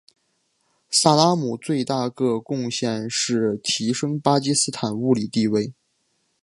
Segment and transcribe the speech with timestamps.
[0.89, 5.75] 萨拉姆最大个贡献是提升巴基斯坦物理地位。